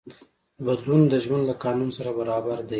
بدلون 0.65 1.01
د 1.11 1.13
ژوند 1.23 1.43
له 1.49 1.55
قانون 1.63 1.89
سره 1.97 2.09
برابر 2.19 2.57
دی. 2.67 2.69